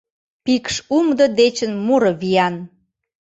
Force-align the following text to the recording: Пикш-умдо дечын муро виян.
Пикш-умдо 0.43 1.25
дечын 1.39 1.71
муро 1.85 2.11
виян. 2.21 2.55